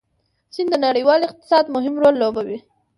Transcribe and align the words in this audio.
چین 0.53 0.67
د 0.71 0.75
نړیوال 0.85 1.21
اقتصاد 1.27 1.65
مهم 1.75 1.95
رول 2.01 2.15
لوبوي. 2.21 2.57